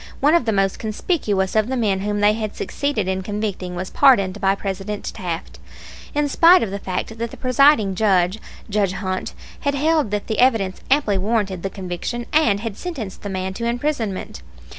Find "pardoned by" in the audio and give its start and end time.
3.91-4.55